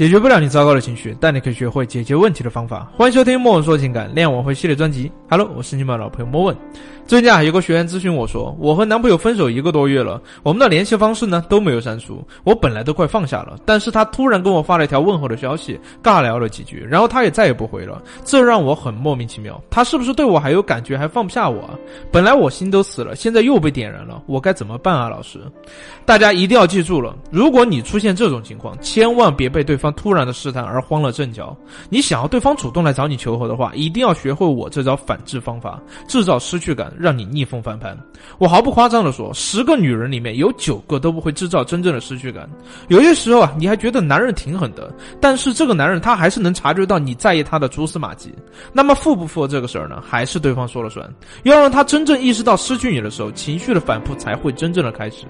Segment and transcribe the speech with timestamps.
[0.00, 2.90] 解决不了你糟糕的情绪，但你可以学会解决问题的方法。
[2.96, 5.12] 欢迎收听莫文说情感恋爱挽回系列专辑。
[5.30, 6.56] Hello，我是你们老朋友莫问。
[7.06, 12.20] 最近啊，有个学员咨询我说，我和男朋友分手一个多月了，我们的联系方式呢都没有删除。
[12.42, 19.60] 我本来都快放下了，但是他突然跟我发了一条问候的消息，尬聊了几句，然后他也再也不回了，这让我很莫名其妙。
[19.70, 21.78] 他是不是对我还有感觉，还放不下我啊？
[22.10, 25.08] 本来我心都死了，现在又被点燃了，我该怎么办啊？
[25.08, 25.38] 老师，
[26.04, 31.56] 大家一定要记住了，如果你出现这种情况，千万别被对方突然的试探而慌了阵脚。
[31.88, 36.92] 你想要对方主动来找你求和的话，一定要学会我这招反制方法，制造失去感。
[36.98, 37.96] 让你逆风翻盘，
[38.38, 42.48] 我毫不夸张的说，十个女人里面有九个都不会制造真正的失去感。
[42.88, 48.34] 有些时候啊，你还觉得男人挺狠的，但是这个男人他还是能察觉到你在意他的蛛丝马迹。
[48.72, 50.02] 那么负不负这个事儿呢？
[50.06, 51.08] 还是对方说了算。
[51.44, 55.24] 要让他真正意识到失去你的时候，情绪的反扑才会真正的开始。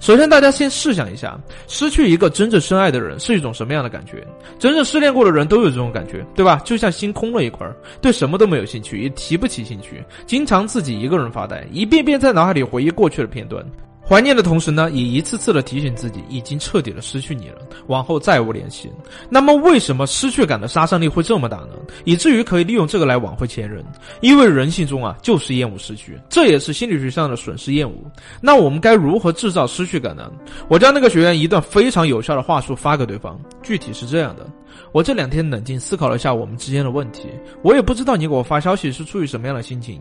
[0.00, 1.38] 首先，大家先试想一下，
[1.68, 4.26] 失去一个真正深爱的人是一种什么样的感觉？
[4.58, 6.60] 真正失恋过的人都有这种感觉，对吧？
[6.64, 11.08] 就像心空了一块儿，对什么都没有兴趣，也提提不起兴趣，经常自己一。
[11.08, 13.64] 个人发呆，一遍遍在脑海里回忆过去的片段，
[14.06, 18.92] 怀念的同时呢，也一次次的提醒自己，已经彻底的失去你了，往后再无联系。
[19.30, 21.70] 那么，为什么失去感的杀伤力会这么大呢？
[22.04, 23.82] 以至于可以利用这个来挽回前任？
[24.20, 27.96] 因为人性中啊，就是厌恶失去，这也是心理学上的损失厌恶。
[28.42, 30.30] 那我们该如何制造失去感呢？
[30.68, 34.46] 我将那个学员一段非常有效的话术发给对方，具体是这样的：
[34.92, 37.28] 我这两天冷静思考了一下我们之间的问题，
[37.62, 39.98] 我也不知道你给我发消息是出于什么样的心情。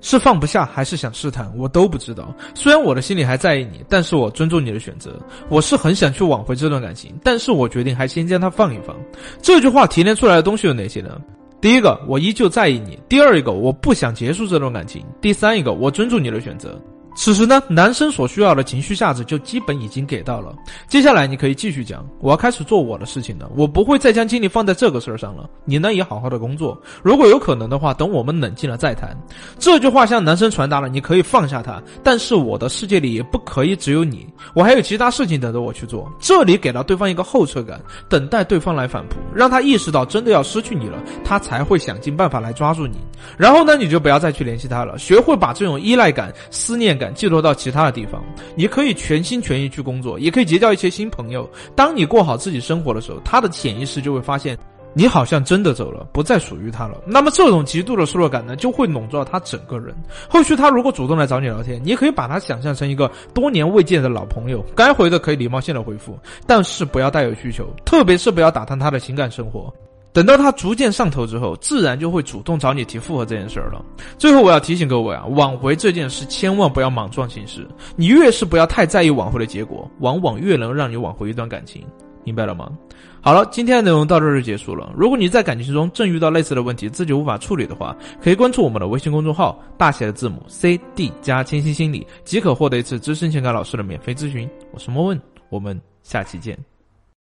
[0.00, 2.34] 是放不下还是想试探，我都不知道。
[2.54, 5.18] 虽然我的心里还在意你，但是我尊重你的选择。
[5.48, 8.94] 我是很想去挽回这段感情，但是我决定还先将它放一放。
[9.42, 11.20] 这句话提炼出来的东西有哪些呢？
[11.60, 16.80] 第一个，我依旧在意你；第二一个，我不想结束这段感情；第三一个，我尊重你的选择。
[17.16, 20.54] 此时呢，男生所需要的情绪价值就基本已经给到了。
[20.86, 25.48] 接下来你可以继续讲，我要开始做我的事情了，我不会再将精力放在这个事儿上了。
[25.64, 29.16] 你呢也好好的工作，如果有可能的话，等我们冷静了再谈。
[29.58, 36.12] 这句话向男生传达了，你可以放下他，但是我的世界里也不可以只有你，我还有其他事情等着我去做。
[36.20, 37.80] 这里给了对方一个后撤感，
[38.10, 42.98] 等待对方来反扑，让他意识到真的要失去你了，他才会想尽办法来抓住你。
[43.38, 47.05] 然后呢，你就不要再去联系他了，学会把这种依赖感、思念感。
[47.14, 48.22] 寄托到其他的地方，
[48.54, 51.48] 你可以全心全意去工作，也可以结交一些新朋友。
[51.74, 54.56] 当你过好自己生活的时候，他的潜意识就会发现，
[54.94, 57.00] 你好像真的走了，不再属于他了。
[57.06, 59.94] 那么这种极度的失落感呢，就会笼罩他整个人。
[60.28, 69.72] 后续他如果主动来找你聊天，你可以把他想象成一个多年未见的老朋友，该回的可以礼貌性的回复，但是不要带有需求，特别是不要打探他的情感生活。
[70.16, 73.84] 等到他逐渐上头之后，自然就会主动找你提复合这件事儿了。
[74.16, 77.68] 最后，我要提醒各位啊，挽回这件事千万不要莽撞行事。
[77.96, 81.84] 你越是不要太在意挽回的结果，往往越能让你挽回一段感情，
[82.24, 82.72] 明白了吗？
[83.20, 84.90] 好了，今天的内容到这儿就结束了。
[84.96, 94.48] 如果你在感情中正遇到类似的问题，自己无法处理的话，可以关注我们的微信公众号，大写的字母 C D 加清新心理，即可获得一次资深情感老师的免费咨询。
[94.72, 96.58] 我是莫问，我们下期见。